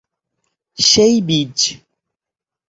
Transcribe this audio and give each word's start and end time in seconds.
সেই 0.77 1.15
বীজ। 1.21 1.59